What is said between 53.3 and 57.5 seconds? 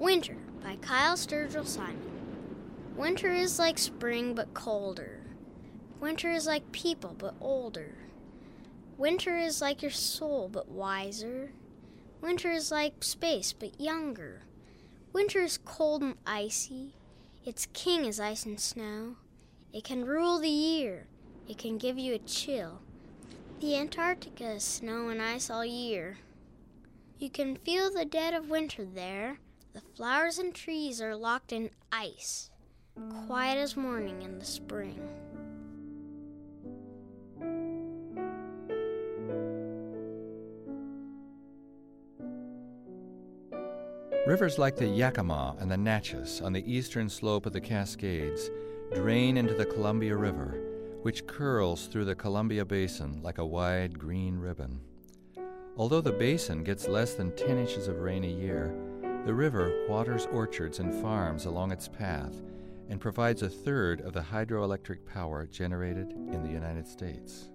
a wide green ribbon. Although the basin gets less than